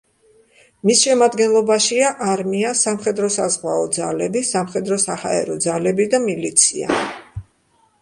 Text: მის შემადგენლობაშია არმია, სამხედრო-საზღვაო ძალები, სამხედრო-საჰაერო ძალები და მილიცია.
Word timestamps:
მის 0.89 1.03
შემადგენლობაშია 1.07 2.07
არმია, 2.31 2.73
სამხედრო-საზღვაო 2.81 3.87
ძალები, 4.01 4.45
სამხედრო-საჰაერო 4.51 5.63
ძალები 5.71 6.13
და 6.17 6.25
მილიცია. 6.29 7.03